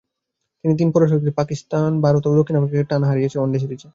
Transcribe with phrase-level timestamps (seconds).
[0.63, 3.87] তিন পরাশক্তিধর পাকিস্তান, ভারত ও দক্ষিণ আফ্রিকাকে টানা হারিয়েছে ওয়ানডে সিরিজে।